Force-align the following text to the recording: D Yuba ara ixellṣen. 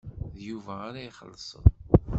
D 0.35 0.37
Yuba 0.47 0.73
ara 0.87 0.99
ixellṣen. 1.09 1.65